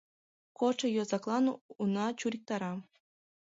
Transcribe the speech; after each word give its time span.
Кодшо 0.57 0.87
йозаклан 0.95 1.45
уна 1.81 2.05
чуриктара. 2.19 2.73